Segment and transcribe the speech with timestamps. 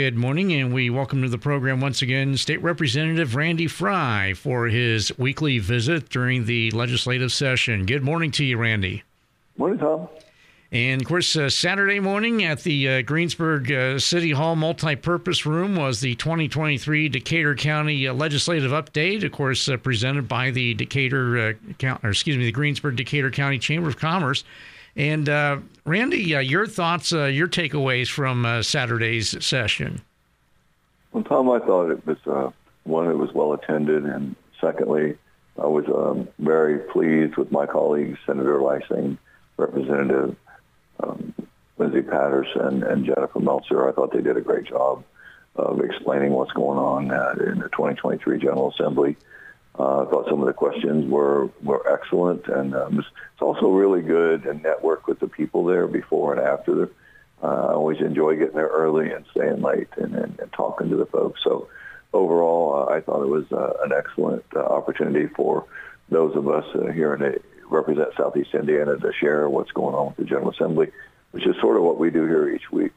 [0.00, 4.68] Good morning, and we welcome to the program once again State Representative Randy Frye for
[4.68, 7.84] his weekly visit during the legislative session.
[7.84, 9.02] Good morning to you, Randy.
[9.58, 10.08] Morning, Tom.
[10.72, 15.76] And of course, uh, Saturday morning at the uh, Greensburg uh, City Hall multi-purpose room
[15.76, 19.22] was the 2023 Decatur County uh, Legislative Update.
[19.22, 23.30] Of course, uh, presented by the Decatur, uh, count, or excuse me, the Greensburg Decatur
[23.30, 24.44] County Chamber of Commerce.
[24.96, 25.28] And
[25.84, 30.02] Randy, your thoughts, your takeaways from Saturday's session?
[31.12, 32.54] Well, Tom, I thought it was
[32.84, 35.16] one that was well attended, and secondly,
[35.58, 39.18] I was um, very pleased with my colleagues, Senator Leising,
[39.56, 40.36] Representative
[41.02, 41.34] um,
[41.78, 43.88] Lindsay Patterson and Jennifer Meltzer.
[43.88, 45.04] I thought they did a great job
[45.56, 49.16] of explaining what's going on uh, in the 2023 General Assembly.
[49.78, 53.08] Uh, I thought some of the questions were, were excellent, and um, it's,
[53.40, 56.74] also really good to network with the people there before and after.
[56.74, 56.90] The,
[57.42, 60.96] uh, I always enjoy getting there early and staying late and, and, and talking to
[60.96, 61.40] the folks.
[61.42, 61.68] So
[62.12, 65.64] overall, uh, I thought it was uh, an excellent uh, opportunity for
[66.10, 67.40] those of us uh, here in the
[67.70, 70.90] represent Southeast Indiana to share what's going on with the General Assembly,
[71.30, 72.92] which is sort of what we do here each week.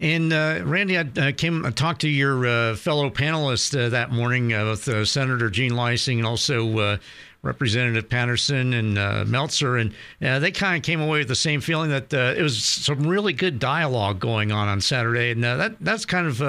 [0.00, 4.10] And uh, Randy, I uh, came I talked to your uh, fellow panelists uh, that
[4.10, 6.98] morning uh, with uh, Senator Jean Leising and also
[7.42, 12.10] Representative Patterson and Meltzer, and they kind of came away with the same feeling that
[12.12, 16.40] it was some really good dialogue going on on Saturday, and that that's kind of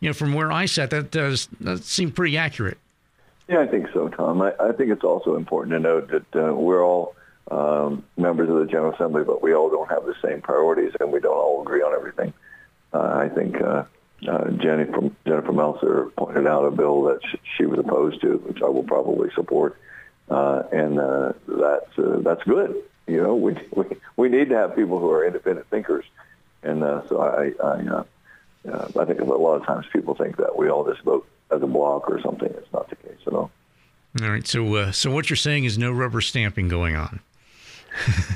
[0.00, 2.78] you know from where I sat, that does that seemed pretty accurate.
[3.48, 4.42] Yeah, I think so, Tom.
[4.42, 7.14] I, I think it's also important to note that we're all
[7.50, 11.12] um, members of the General Assembly, but we all don't have the same priorities, and
[11.12, 12.32] we don't all agree on everything.
[12.92, 13.84] Uh, I think uh,
[14.28, 18.38] uh, Jenny from Jennifer Meltzer pointed out a bill that sh- she was opposed to,
[18.38, 19.78] which I will probably support,
[20.28, 20.98] and
[21.46, 22.82] that's that's good.
[23.06, 23.84] You know, we, we
[24.16, 26.04] we need to have people who are independent thinkers,
[26.62, 28.04] and so I I,
[29.00, 31.66] I think a lot of times people think that we all just vote as a
[31.66, 32.48] block or something.
[32.48, 33.50] It's not the case at all.
[34.20, 34.46] All right.
[34.46, 37.20] So, uh, so what you're saying is no rubber stamping going on.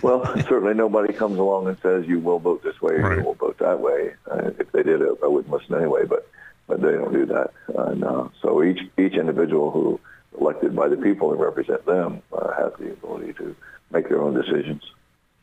[0.03, 3.19] Well, certainly nobody comes along and says you will vote this way or right.
[3.19, 4.15] you will vote that way.
[4.31, 6.05] Uh, if they did, I wouldn't listen anyway.
[6.05, 6.29] But
[6.67, 7.53] but they don't do that.
[7.75, 10.01] And uh, so each each individual who
[10.39, 13.55] elected by the people and represent them uh, has the ability to
[13.91, 14.83] make their own decisions.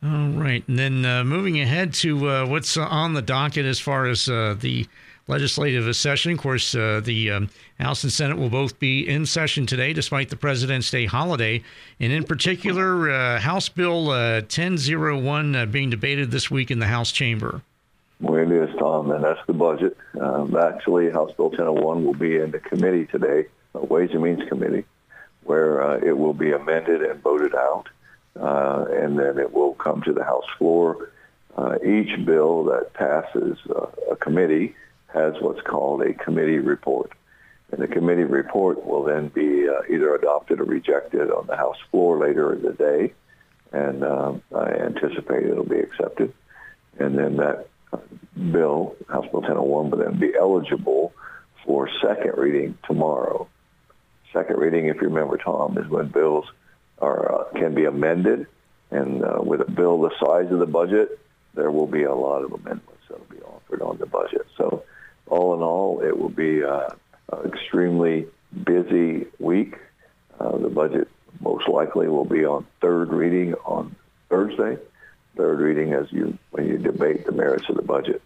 [0.04, 0.68] All right.
[0.68, 4.56] And then uh, moving ahead to uh, what's on the docket as far as uh,
[4.60, 4.88] the
[5.28, 6.34] legislative session.
[6.34, 7.50] Of course, uh, the um,
[7.80, 11.64] House and Senate will both be in session today, despite the President's Day holiday.
[12.00, 16.88] And in particular, uh, House Bill uh, 1001 uh, being debated this week in the
[16.88, 17.62] House chamber.
[18.20, 19.98] Well, it is, Tom, and that's the budget.
[20.20, 24.86] Um, actually, House Bill 1001 will be in the committee today, Ways and Means Committee,
[25.44, 27.86] where uh, it will be amended and voted out.
[28.40, 31.10] Uh, and then it will come to the House floor.
[31.84, 33.58] each bill that passes
[34.10, 34.76] a committee
[35.14, 37.12] has what's called a committee report.
[37.72, 41.78] And the committee report will then be uh, either adopted or rejected on the House
[41.90, 43.14] floor later in the day.
[43.72, 46.34] And um, I anticipate it'll be accepted.
[47.00, 47.68] And then that
[48.52, 51.14] bill, House Bill 1001, will then be eligible
[51.66, 53.48] for second reading tomorrow.
[54.34, 56.46] Second reading, if you remember, Tom, is when bills
[57.00, 58.48] are uh, can be amended.
[58.90, 61.20] And uh, with a bill the size of the budget,
[61.54, 64.46] there will be a lot of amendments that will be offered on the budget.
[64.58, 64.81] So
[65.32, 66.90] all in all, it will be uh,
[67.32, 68.28] an extremely
[68.64, 69.76] busy week.
[70.40, 71.08] Uh, the budget
[71.40, 73.96] most likely will be on third reading on
[74.30, 74.78] Thursday.
[75.38, 78.22] Third reading as you when you debate the merits of the budget,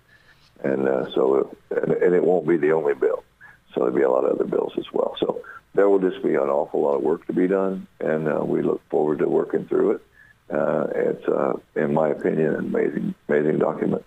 [0.64, 1.36] and uh, so
[1.70, 3.24] it, and, and, it won't be the only bill.
[3.74, 5.16] So there'll be a lot of other bills as well.
[5.20, 5.44] So
[5.76, 8.64] there will just be an awful lot of work to be done, and uh, we
[8.64, 10.02] look forward to working through it.
[10.50, 14.04] Uh, it's, uh, in my opinion, an amazing, amazing document.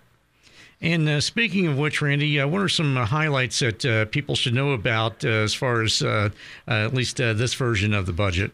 [0.81, 4.35] And uh, speaking of which, Randy, uh, what are some uh, highlights that uh, people
[4.35, 6.29] should know about uh, as far as uh,
[6.67, 8.51] at least this version of the budget?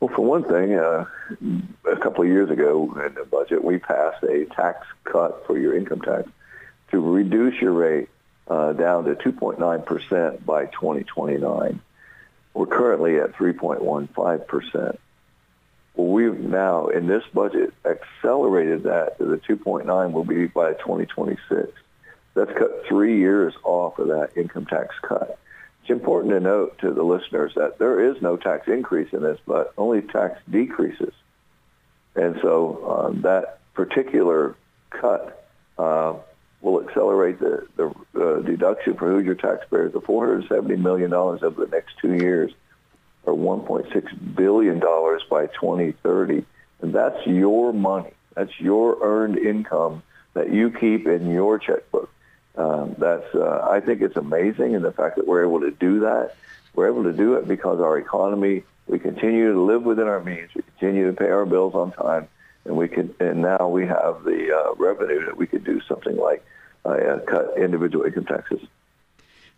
[0.00, 1.06] Well, for one thing, a
[2.00, 6.00] couple of years ago in the budget, we passed a tax cut for your income
[6.00, 6.28] tax
[6.90, 8.08] to reduce your rate
[8.48, 11.80] down to 2.9% by 2029.
[12.52, 14.98] We're currently at 3.15%.
[15.96, 21.72] Well, we've now, in this budget, accelerated that to the 2.9 will be by 2026.
[22.34, 25.38] That's cut three years off of that income tax cut.
[25.80, 29.38] It's important to note to the listeners that there is no tax increase in this,
[29.46, 31.14] but only tax decreases.
[32.14, 34.54] And so um, that particular
[34.90, 35.48] cut
[35.78, 36.14] uh,
[36.60, 41.96] will accelerate the, the uh, deduction for Hoosier taxpayers of $470 million over the next
[42.02, 42.52] two years
[43.26, 46.44] or $1.6 billion by 2030.
[46.80, 48.12] And that's your money.
[48.34, 50.02] That's your earned income
[50.34, 52.10] that you keep in your checkbook.
[52.56, 56.00] Um, that's uh, I think it's amazing, and the fact that we're able to do
[56.00, 56.36] that,
[56.74, 58.64] we're able to do it because our economy.
[58.86, 60.50] We continue to live within our means.
[60.54, 62.28] We continue to pay our bills on time,
[62.64, 63.14] and we can.
[63.18, 66.44] And now we have the uh, revenue that we could do something like
[66.84, 68.60] uh, cut individual income taxes.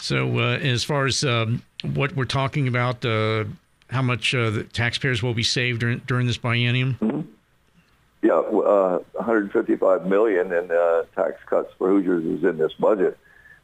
[0.01, 1.63] So, uh, as far as um,
[1.95, 3.45] what we're talking about, uh,
[3.91, 6.99] how much uh, the taxpayers will be saved during, during this biennium?
[6.99, 7.21] Mm-hmm.
[8.23, 13.17] Yeah, uh, 155 million in uh, tax cuts for Hoosiers is in this budget.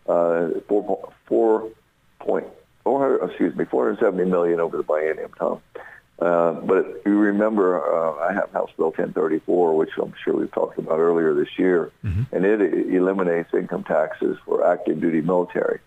[0.06, 1.70] Uh, four, four
[2.20, 2.46] point,
[2.84, 5.60] 400, excuse me, 470 million over the biennium, Tom.
[6.20, 10.78] Uh, but you remember, uh, I have House Bill 1034, which I'm sure we've talked
[10.78, 12.22] about earlier this year, mm-hmm.
[12.34, 12.60] and it
[12.94, 15.80] eliminates income taxes for active duty military,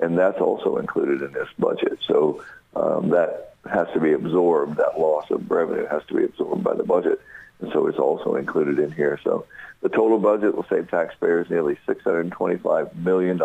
[0.00, 1.98] and that's also included in this budget.
[2.06, 4.76] So um, that has to be absorbed.
[4.76, 7.20] That loss of revenue has to be absorbed by the budget
[7.60, 9.18] and so it's also included in here.
[9.24, 9.46] So
[9.80, 13.38] the total budget will save taxpayers nearly $625 million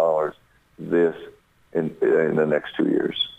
[0.77, 1.15] this
[1.73, 3.29] in, in the next two years.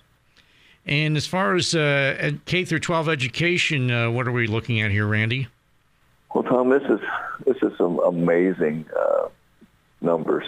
[0.86, 4.90] And as far as uh, K through 12 education, uh, what are we looking at
[4.90, 5.48] here, Randy?
[6.34, 7.00] Well, Tom, this is
[7.46, 9.28] this is some amazing uh,
[10.00, 10.44] numbers.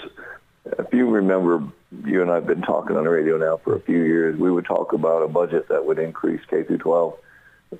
[0.78, 1.62] If you remember,
[2.04, 4.36] you and I have been talking on the radio now for a few years.
[4.36, 7.18] We would talk about a budget that would increase K through 12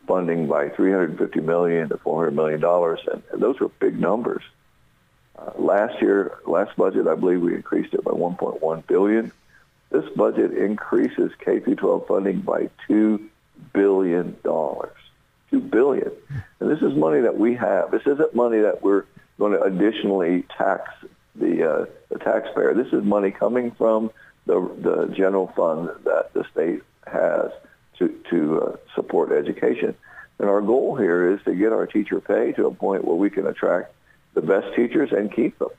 [0.07, 4.43] funding by 350 million to 400 million dollars, and, those were big numbers.
[5.39, 9.33] Uh, last year, last budget, I believe we increased it by 1.1 billion.
[9.91, 13.29] This budget increases K through 12 funding by two
[13.73, 14.97] billion dollars.
[15.51, 16.11] Two billion,
[16.61, 17.91] and this is money that we have.
[17.91, 19.05] This isn't money that we're
[19.39, 20.91] going to additionally tax
[21.39, 22.75] the uh, the taxpayer.
[22.75, 24.11] This is money coming from
[24.47, 27.51] the the general fund that the state has
[27.99, 29.95] to, to uh, support education.
[30.39, 33.31] And our goal here is to get our teacher pay to a point where we
[33.31, 33.95] can attract
[34.35, 35.71] the best teachers and keep them,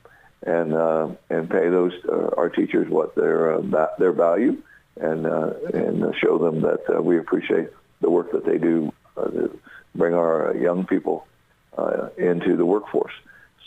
[0.43, 4.57] and uh, and pay those uh, our teachers what their uh, their value,
[4.99, 7.69] and uh, and show them that uh, we appreciate
[8.01, 9.59] the work that they do uh, to
[9.95, 11.27] bring our young people
[11.77, 13.13] uh, into the workforce.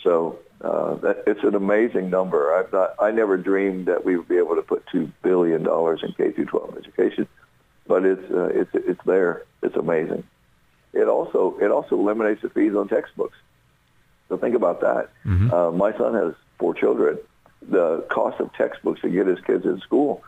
[0.03, 2.53] So uh, that, it's an amazing number.
[2.53, 6.01] I've not, I never dreamed that we would be able to put two billion dollars
[6.03, 7.27] in K through 12 education
[7.91, 9.43] but it's uh, it's it's there.
[9.61, 10.23] It's amazing.
[10.93, 13.37] It also it also eliminates the fees on textbooks.
[14.29, 15.09] So think about that.
[15.25, 15.53] Mm-hmm.
[15.53, 17.17] Uh, my son has four children.
[17.61, 20.23] The cost of textbooks to get his kids in school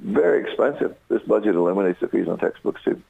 [0.00, 0.94] very expensive.
[1.08, 3.02] This budget eliminates the fees on textbooks too.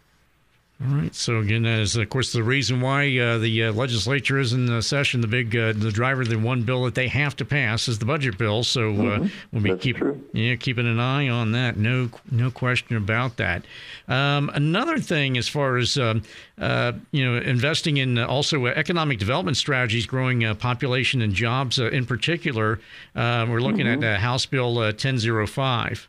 [0.82, 1.14] All right.
[1.14, 4.64] So again, that is of course the reason why uh, the uh, legislature is in
[4.64, 5.20] the session.
[5.20, 8.06] The big uh, the driver, the one bill that they have to pass is the
[8.06, 8.62] budget bill.
[8.62, 9.26] So uh, mm-hmm.
[9.52, 9.98] we'll be keep,
[10.32, 11.76] yeah keeping an eye on that.
[11.76, 13.66] No no question about that.
[14.08, 16.22] Um, another thing, as far as um,
[16.58, 22.06] uh, you know, investing in also economic development strategies, growing uh, population and jobs in
[22.06, 22.80] particular.
[23.14, 24.02] we're looking mm-hmm.
[24.02, 26.08] at House Bill 1005.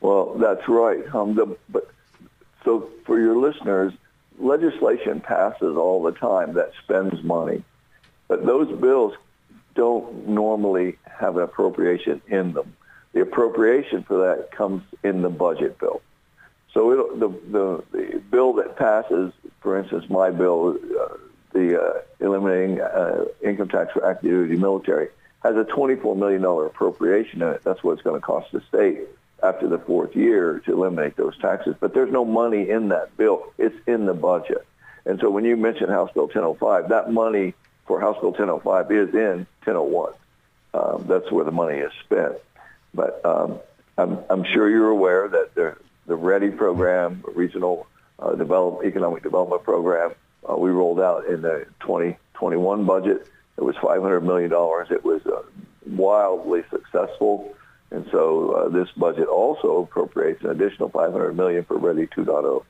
[0.00, 1.14] Well, that's right.
[1.14, 1.88] Um, the, but
[2.66, 3.92] so for your listeners,
[4.40, 7.62] legislation passes all the time that spends money,
[8.26, 9.14] but those bills
[9.76, 12.74] don't normally have an appropriation in them.
[13.12, 16.02] The appropriation for that comes in the budget bill.
[16.74, 21.16] So the, the, the bill that passes, for instance, my bill, uh,
[21.52, 25.08] the uh, eliminating uh, income tax for active duty military,
[25.44, 27.62] has a $24 million appropriation in it.
[27.62, 29.06] That's what it's going to cost the state
[29.42, 31.74] after the fourth year to eliminate those taxes.
[31.78, 33.52] But there's no money in that bill.
[33.58, 34.66] It's in the budget.
[35.04, 37.54] And so when you mention House Bill 1005, that money
[37.86, 40.12] for House Bill 1005 is in 1001.
[40.74, 42.34] Um, that's where the money is spent.
[42.92, 43.60] But um,
[43.96, 45.76] I'm, I'm sure you're aware that the,
[46.06, 47.86] the READY program, regional
[48.18, 50.12] uh, develop, economic development program,
[50.48, 53.26] uh, we rolled out in the 2021 budget.
[53.56, 54.50] It was $500 million.
[54.90, 55.42] It was uh,
[55.86, 57.54] wildly successful.
[57.90, 62.64] And so uh, this budget also appropriates an additional 500 million for Ready 2.0.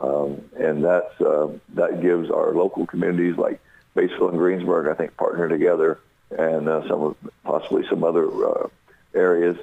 [0.00, 3.60] Um, and that's, uh, that gives our local communities like
[3.96, 5.98] Batesville and Greensburg, I think, partner together
[6.30, 8.68] and uh, some possibly some other uh,
[9.14, 9.56] areas.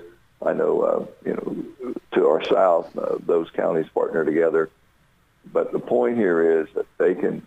[0.46, 4.70] I know, uh, you know, to our south, uh, those counties partner together.
[5.52, 7.42] But the point here is that they can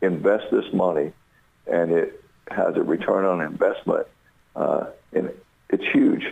[0.00, 1.12] invest this money,
[1.66, 4.06] and it has a return on investment,
[4.56, 5.30] and
[5.68, 6.24] it's huge.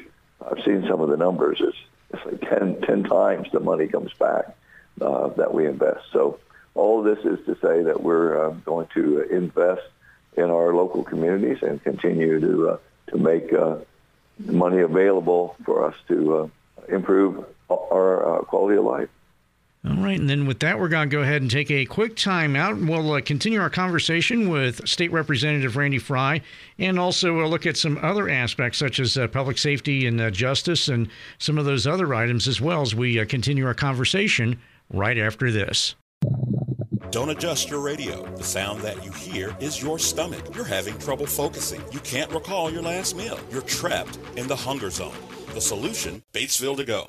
[0.48, 1.60] I've seen some of the numbers.
[1.60, 1.76] It's,
[2.12, 4.56] it's like 10, 10 times the money comes back
[5.00, 6.00] uh, that we invest.
[6.12, 6.40] So
[6.74, 9.82] all this is to say that we're uh, going to invest
[10.36, 12.78] in our local communities and continue to uh,
[13.08, 13.76] to make uh,
[14.38, 16.48] money available for us to uh,
[16.88, 19.08] improve our uh, quality of life.
[19.88, 22.14] All right, and then with that, we're going to go ahead and take a quick
[22.14, 26.42] time out, we'll uh, continue our conversation with State Representative Randy Frye,
[26.78, 30.30] and also uh, look at some other aspects such as uh, public safety and uh,
[30.30, 31.08] justice, and
[31.38, 34.60] some of those other items as well as we uh, continue our conversation
[34.92, 35.94] right after this.
[37.10, 38.24] Don't adjust your radio.
[38.36, 40.54] The sound that you hear is your stomach.
[40.54, 41.82] You're having trouble focusing.
[41.90, 43.40] You can't recall your last meal.
[43.50, 45.14] You're trapped in the hunger zone.
[45.54, 47.08] The solution Batesville to go.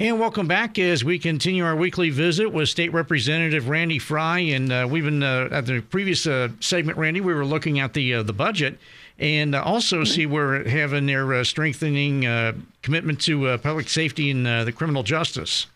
[0.00, 4.38] And welcome back as we continue our weekly visit with State Representative Randy Frye.
[4.38, 7.92] And uh, we've been uh, at the previous uh, segment, Randy, we were looking at
[7.92, 8.78] the uh, the budget
[9.18, 14.72] and also see we're having their uh, strengthening uh, commitment to public safety and the
[14.72, 15.66] criminal justice.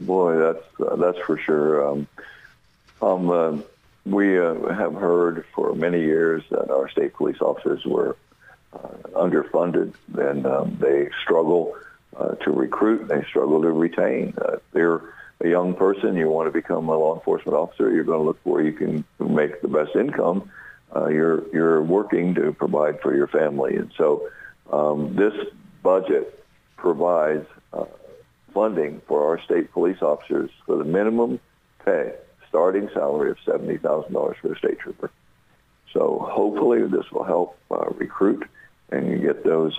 [0.00, 1.88] Boy, that's that's for sure.
[1.88, 2.06] Um,
[3.00, 3.64] um,
[4.04, 8.18] we have heard for many years that our state police officers were
[9.14, 11.74] underfunded and um, they struggle
[12.16, 13.08] uh, to recruit.
[13.08, 14.34] They struggle to retain.
[14.40, 18.20] Uh, you're a young person, you want to become a law enforcement officer, you're going
[18.20, 20.50] to look where you can make the best income.
[20.94, 24.28] Uh, you're you're working to provide for your family, and so
[24.70, 25.32] um, this
[25.82, 26.44] budget
[26.76, 27.86] provides uh,
[28.52, 31.40] funding for our state police officers for the minimum
[31.82, 32.12] pay
[32.46, 35.10] starting salary of seventy thousand dollars for a state trooper.
[35.94, 38.46] So hopefully this will help uh, recruit
[38.92, 39.76] and you get those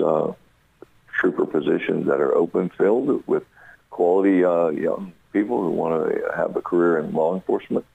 [1.23, 3.43] trooper positions that are open filled with
[3.89, 7.85] quality uh, young people who want to have a career in law enforcement.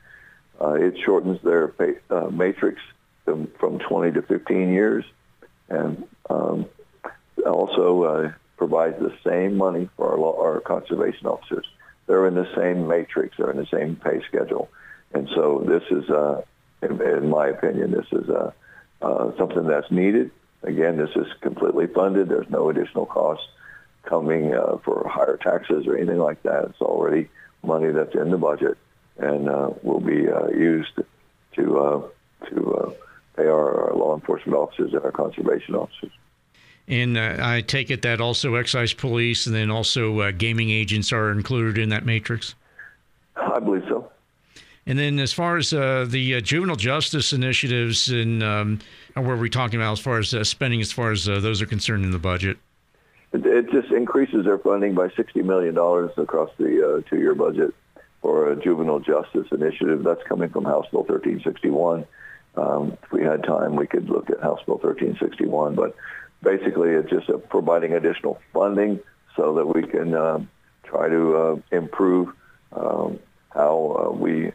[0.59, 1.73] Uh, it shortens their
[2.09, 2.81] uh, matrix
[3.25, 5.05] from 20 to 15 years,
[5.69, 6.65] and um,
[7.47, 11.67] also uh, provides the same money for our, law, our conservation officers.
[12.07, 13.37] They're in the same matrix.
[13.37, 14.71] They're in the same pay schedule,
[15.13, 16.41] and so this is, uh,
[16.81, 18.53] in, in my opinion, this is uh,
[19.03, 20.31] uh, something that's needed.
[20.69, 22.29] Again, this is completely funded.
[22.29, 23.47] There's no additional costs
[24.03, 26.67] coming uh, for higher taxes or anything like that.
[26.67, 27.31] It's already
[27.63, 28.77] money that's in the budget
[29.17, 30.93] and uh, will be uh, used
[31.55, 32.03] to uh,
[32.51, 32.91] to uh,
[33.35, 36.13] pay our, our, law enforcement officers and our conservation officers.
[36.87, 41.31] And uh, I take it that also excise police and then also gaming agents are
[41.31, 42.55] included in that matrix.
[43.37, 44.11] I believe so.
[44.89, 48.79] And then, as far as uh, the uh, juvenile justice initiatives, and um,
[49.13, 51.61] where are we talking about as far as uh, spending, as far as uh, those
[51.61, 52.57] are concerned in the budget?
[53.35, 55.77] It, it, just increases their funding by $60 million
[56.17, 57.75] across the uh, two-year budget
[58.23, 60.03] for a juvenile justice initiative.
[60.03, 62.07] That's coming from House Bill 1361.
[62.57, 65.75] Um, if we had time, we could look at House Bill 1361.
[65.75, 65.95] But
[66.43, 69.01] basically, it's just providing additional funding
[69.37, 70.49] so that we can um,
[70.85, 72.31] try to uh, improve
[72.73, 73.19] um,
[73.51, 74.53] how we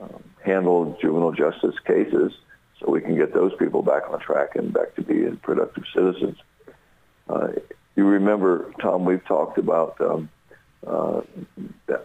[0.00, 2.32] um, handle juvenile justice cases
[2.80, 6.36] so we can get those people back on track and back to being productive citizens.
[7.28, 7.48] Uh,
[7.96, 10.28] you remember, Tom, we've talked about um,
[10.86, 11.22] uh,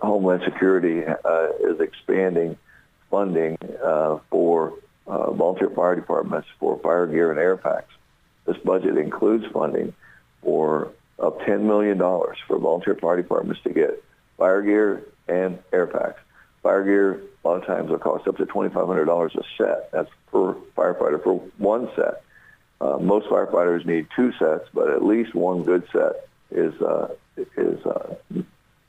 [0.02, 2.58] Homeland Security uh, is expanding
[3.10, 4.74] funding uh, for
[5.08, 7.92] uh, volunteer fire departments for fire gear and air packs.
[8.46, 9.94] This budget includes funding
[10.42, 14.04] for up $10 million for volunteer fire departments to get
[14.38, 16.20] fire gear and air packs.
[16.62, 19.92] Fire gear a lot of times will cost up to $2,500 a set.
[19.92, 22.24] That's per firefighter for one set.
[22.82, 27.86] Uh, most firefighters need two sets, but at least one good set is uh, is
[27.86, 28.16] uh,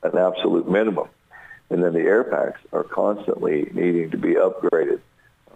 [0.03, 1.07] an absolute minimum.
[1.69, 4.99] And then the air packs are constantly needing to be upgraded,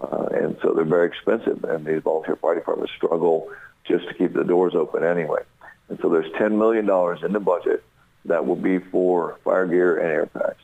[0.01, 1.63] uh, and so they're very expensive.
[1.63, 3.49] And these volunteer fire departments struggle
[3.85, 5.41] just to keep the doors open anyway.
[5.89, 6.89] And so there's $10 million
[7.25, 7.83] in the budget
[8.25, 10.61] that will be for fire gear and air packs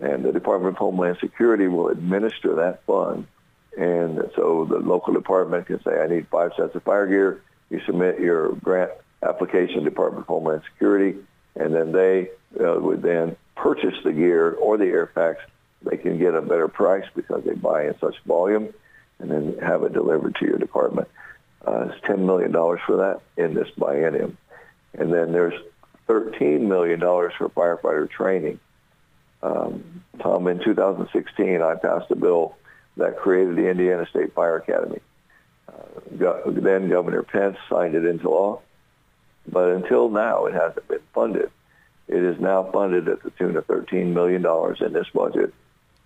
[0.00, 3.26] and the Department of Homeland Security will administer that fund.
[3.76, 7.42] And so the local department can say, I need five sets of fire gear.
[7.70, 8.90] You submit your grant
[9.22, 11.18] application to Department of Homeland Security,
[11.54, 15.42] and then they uh, would then purchase the gear or the air packs.
[15.82, 18.72] They can get a better price because they buy in such volume
[19.18, 21.08] and then have it delivered to your department.
[21.66, 24.36] Uh, it's $10 million for that in this biennium.
[24.94, 25.60] And then there's
[26.08, 28.58] $13 million for firefighter training.
[29.42, 32.56] Um, Tom, in 2016, I passed a bill
[32.96, 35.00] that created the Indiana State Fire Academy.
[35.68, 38.60] Uh, then Governor Pence signed it into law,
[39.46, 41.50] but until now it hasn't been funded.
[42.08, 44.44] It is now funded at the tune of $13 million
[44.80, 45.52] in this budget,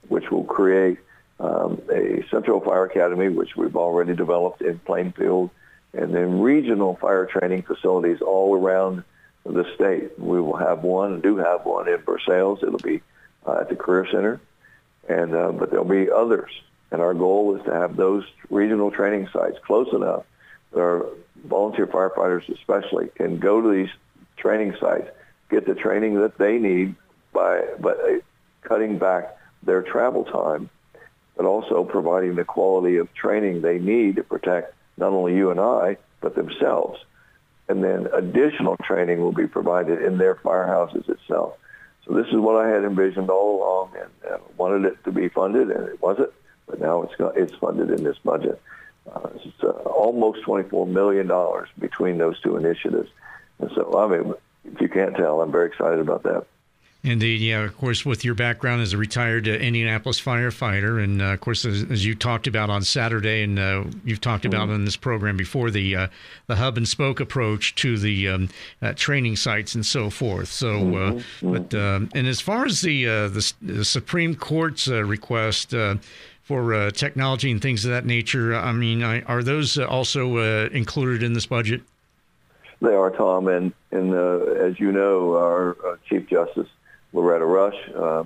[0.08, 0.98] which will create
[1.38, 5.50] um, a central fire academy, which we've already developed in Plainfield,
[5.94, 9.04] and then regional fire training facilities all around
[9.44, 10.18] the state.
[10.18, 12.58] We will have one, do have one in Versailles.
[12.62, 13.02] It'll be
[13.46, 14.40] uh, at the Career Center,
[15.08, 16.50] and uh, but there'll be others.
[16.90, 20.24] And our goal is to have those regional training sites close enough
[20.72, 21.06] that our
[21.44, 23.90] volunteer firefighters, especially, can go to these
[24.36, 25.08] training sites,
[25.50, 26.94] get the training that they need
[27.32, 28.18] by but uh,
[28.62, 30.68] cutting back their travel time,
[31.36, 35.60] but also providing the quality of training they need to protect not only you and
[35.60, 37.00] I, but themselves.
[37.68, 41.56] And then additional training will be provided in their firehouses itself.
[42.06, 45.28] So this is what I had envisioned all along and, and wanted it to be
[45.28, 46.30] funded, and it wasn't,
[46.66, 48.60] but now it's, it's funded in this budget.
[49.10, 51.30] Uh, it's uh, almost $24 million
[51.78, 53.10] between those two initiatives.
[53.58, 56.46] And so, I mean, if you can't tell, I'm very excited about that.
[57.04, 57.64] Indeed, yeah.
[57.64, 61.64] Of course, with your background as a retired uh, Indianapolis firefighter, and uh, of course,
[61.64, 64.54] as, as, you talked about on Saturday, and uh, you've talked mm-hmm.
[64.54, 66.06] about in this program before, the uh,
[66.46, 68.48] the hub and spoke approach to the um,
[68.80, 70.46] uh, training sites and so forth.
[70.46, 70.80] So, uh,
[71.12, 71.52] mm-hmm.
[71.52, 75.74] but um, and as far as the the, the, Supreme Court's request.
[76.42, 81.46] for technology and things of that nature, I mean, are those also included in this
[81.46, 81.82] budget?
[82.80, 84.12] They are, Tom, and and
[84.58, 86.68] as you know, our Chief Justice
[87.12, 88.24] Loretta Rush, uh,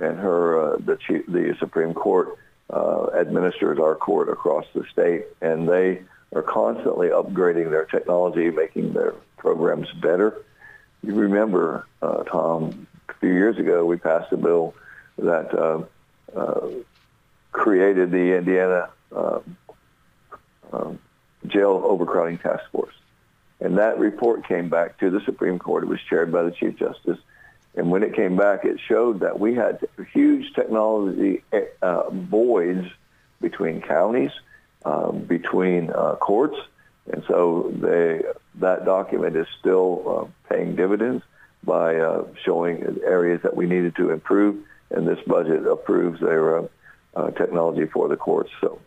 [0.00, 2.38] and her uh, the chief, the Supreme Court
[2.70, 6.02] uh, administers our court across the state, and they
[6.34, 10.42] are constantly upgrading their technology, making their programs better.
[11.02, 14.74] You remember, uh, Tom, a few years ago we passed a bill
[15.18, 15.82] that uh,
[16.34, 16.68] uh,
[17.50, 19.56] created the Indiana um,
[20.72, 20.98] um,
[21.46, 22.94] Jail Overcrowding Task Force.
[23.60, 25.84] And that report came back to the Supreme Court.
[25.84, 27.18] It was chaired by the Chief Justice.
[27.74, 29.80] And when it came back, it showed that we had
[30.12, 31.42] huge technology
[31.80, 32.86] uh, voids
[33.40, 34.30] between counties,
[34.84, 36.56] um, between uh, courts.
[37.10, 38.22] And so they,
[38.56, 41.24] that document is still uh, paying dividends
[41.64, 44.64] by uh, showing areas that we needed to improve.
[44.90, 46.66] And this budget approves their uh,
[47.14, 48.50] uh, technology for the courts.
[48.60, 48.80] So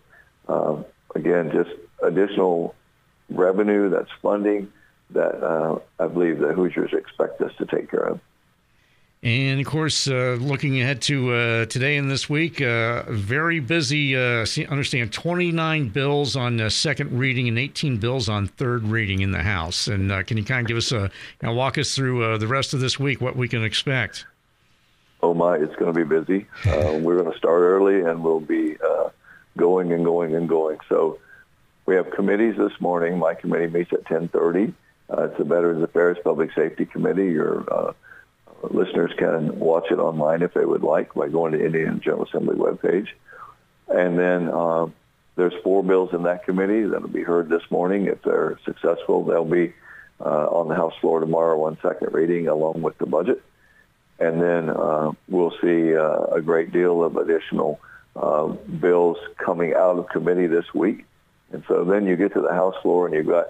[0.48, 1.72] um, again, just
[2.04, 2.76] additional
[3.30, 4.72] revenue that's funding
[5.10, 8.20] that I believe the Hoosiers expect us to take care of.
[9.26, 14.16] And of course, uh, looking ahead to uh, today and this week, uh, very busy.
[14.16, 19.32] Uh, understand 29 bills on uh, second reading and 18 bills on third reading in
[19.32, 19.88] the House.
[19.88, 21.10] And uh, can you kind of give us a, you
[21.42, 24.28] know, walk us through the rest of this week, what we can expect?
[25.24, 26.46] Oh my, it's going to be busy.
[26.64, 28.78] we're going to start early, and we'll be
[29.58, 30.78] going and going and going.
[30.88, 31.18] So
[31.88, 33.18] we have committees this morning.
[33.18, 34.72] My committee meets at 10:30.
[35.10, 37.32] it's the Veterans Affairs Public Safety Committee.
[37.32, 37.96] Your
[38.72, 42.56] listeners can watch it online if they would like by going to Indian General Assembly
[42.56, 43.08] webpage.
[43.88, 44.88] And then uh,
[45.36, 48.06] there's four bills in that committee that'll be heard this morning.
[48.08, 49.74] If they're successful, they'll be
[50.20, 53.44] uh, on the House floor tomorrow on second reading along with the budget.
[54.20, 57.80] And then uh, we'll see uh, a great deal of additional
[58.16, 61.06] uh, bills coming out of committee this week.
[61.52, 63.48] And so then you get to the House floor and you've got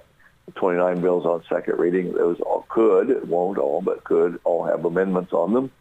[0.54, 2.14] 29 bills on second reading.
[2.14, 5.72] Those all could, won't all, but could all have amendments on them.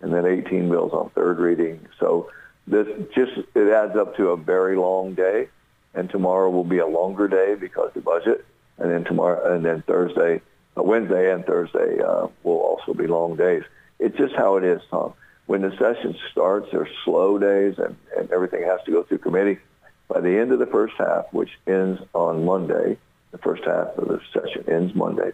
[0.00, 1.86] And then 18 bills on third reading.
[1.98, 2.30] So
[2.66, 5.48] this just, it adds up to a very long day.
[5.94, 8.44] And tomorrow will be a longer day because the budget.
[8.76, 10.40] And then tomorrow, and then Thursday,
[10.76, 13.62] uh, Wednesday and Thursday uh, will also be long days.
[13.98, 15.14] It's just how it is, Tom.
[15.46, 19.58] When the session starts, there's slow days and, and everything has to go through committee.
[20.06, 22.98] By the end of the first half, which ends on Monday,
[23.30, 25.32] the first half of the session ends Monday.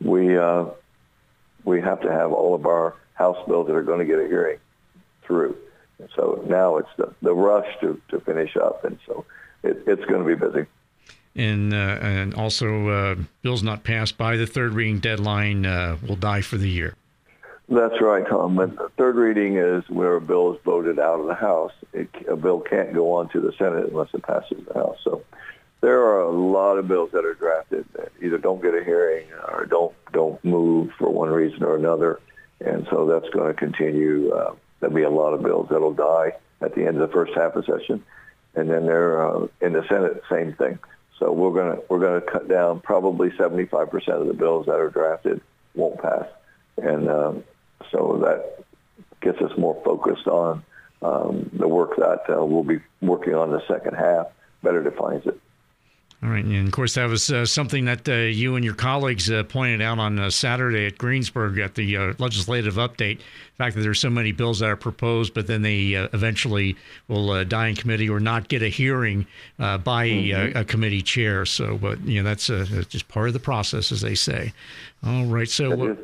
[0.00, 0.66] We uh,
[1.64, 4.26] we have to have all of our House bills that are going to get a
[4.26, 4.58] hearing
[5.22, 5.56] through.
[5.98, 9.24] And so now it's the, the rush to, to finish up, and so
[9.62, 10.66] it, it's going to be busy.
[11.34, 16.16] And uh, and also, uh, bills not passed by the third reading deadline uh, will
[16.16, 16.94] die for the year.
[17.68, 18.56] That's right, Tom.
[18.56, 21.72] But the third reading is where a bill is voted out of the House.
[21.94, 24.98] It, a bill can't go on to the Senate unless it passes the House.
[25.04, 25.24] So
[25.82, 29.26] there are a lot of bills that are drafted that either don't get a hearing
[29.48, 32.20] or don't don't move for one reason or another,
[32.64, 34.30] and so that's going to continue.
[34.30, 37.32] Uh, there'll be a lot of bills that'll die at the end of the first
[37.34, 38.02] half of session,
[38.54, 40.78] and then there uh, in the Senate, same thing.
[41.18, 44.90] So we're going to we're to cut down probably 75% of the bills that are
[44.90, 45.40] drafted
[45.74, 46.26] won't pass,
[46.76, 47.44] and um,
[47.90, 48.64] so that
[49.20, 50.62] gets us more focused on
[51.02, 54.28] um, the work that uh, we'll be working on the second half.
[54.62, 55.40] Better defines it.
[56.22, 59.28] All right, and of course that was uh, something that uh, you and your colleagues
[59.28, 63.18] uh, pointed out on uh, Saturday at Greensburg at the uh, legislative update.
[63.18, 66.76] The fact that there's so many bills that are proposed, but then they uh, eventually
[67.08, 69.26] will die in committee or not get a hearing
[69.58, 69.74] by
[70.08, 70.56] mm-hmm.
[70.56, 71.44] a, a, committee chair.
[71.44, 72.46] So, but you know that's
[72.86, 74.52] just part of the process, as they say.
[75.04, 75.96] All right, so.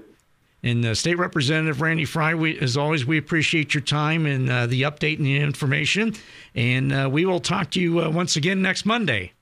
[0.60, 4.66] And uh, State Representative Randy Frye, we, as always, we appreciate your time and uh,
[4.66, 6.16] the update and the information.
[6.56, 9.34] And uh, we will talk to you once again next Monday.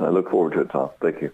[0.00, 0.90] I look forward to it, Tom.
[1.00, 1.30] Thank you.